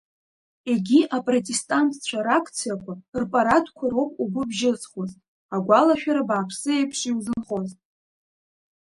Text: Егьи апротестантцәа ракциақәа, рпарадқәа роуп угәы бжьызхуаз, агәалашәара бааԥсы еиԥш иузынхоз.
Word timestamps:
Егьи 0.71 1.01
апротестантцәа 1.17 2.19
ракциақәа, 2.27 2.93
рпарадқәа 3.21 3.85
роуп 3.91 4.11
угәы 4.21 4.43
бжьызхуаз, 4.49 5.11
агәалашәара 5.55 6.27
бааԥсы 6.29 6.69
еиԥш 6.73 6.99
иузынхоз. 7.09 7.69